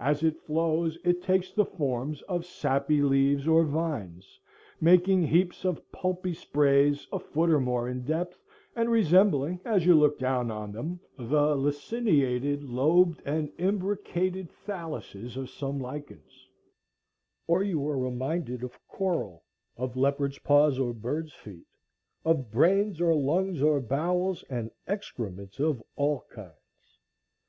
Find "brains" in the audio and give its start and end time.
22.50-23.00